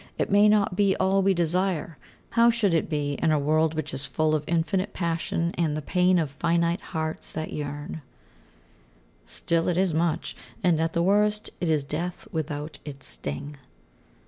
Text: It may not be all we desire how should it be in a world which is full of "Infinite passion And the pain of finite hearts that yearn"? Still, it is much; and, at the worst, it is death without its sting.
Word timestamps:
It 0.17 0.31
may 0.31 0.49
not 0.49 0.75
be 0.75 0.95
all 0.95 1.21
we 1.21 1.35
desire 1.35 1.95
how 2.31 2.49
should 2.49 2.73
it 2.73 2.89
be 2.89 3.19
in 3.21 3.31
a 3.31 3.37
world 3.37 3.75
which 3.75 3.93
is 3.93 4.03
full 4.03 4.33
of 4.33 4.43
"Infinite 4.47 4.93
passion 4.93 5.53
And 5.59 5.77
the 5.77 5.81
pain 5.83 6.17
of 6.17 6.31
finite 6.31 6.81
hearts 6.81 7.31
that 7.33 7.53
yearn"? 7.53 8.01
Still, 9.27 9.67
it 9.67 9.77
is 9.77 9.93
much; 9.93 10.35
and, 10.63 10.79
at 10.81 10.93
the 10.93 11.03
worst, 11.03 11.51
it 11.61 11.69
is 11.69 11.83
death 11.83 12.27
without 12.31 12.79
its 12.83 13.05
sting. 13.05 13.57